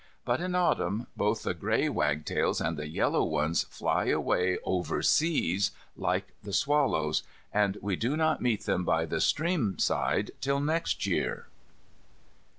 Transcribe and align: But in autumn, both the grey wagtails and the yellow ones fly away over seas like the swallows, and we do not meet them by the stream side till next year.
But 0.25 0.41
in 0.41 0.55
autumn, 0.55 1.05
both 1.15 1.43
the 1.43 1.53
grey 1.53 1.87
wagtails 1.87 2.59
and 2.59 2.75
the 2.75 2.87
yellow 2.87 3.23
ones 3.23 3.65
fly 3.69 4.05
away 4.07 4.57
over 4.63 5.03
seas 5.03 5.69
like 5.95 6.33
the 6.41 6.53
swallows, 6.53 7.21
and 7.53 7.77
we 7.83 7.95
do 7.95 8.17
not 8.17 8.41
meet 8.41 8.65
them 8.65 8.83
by 8.83 9.05
the 9.05 9.21
stream 9.21 9.77
side 9.77 10.31
till 10.41 10.59
next 10.59 11.05
year. 11.05 11.49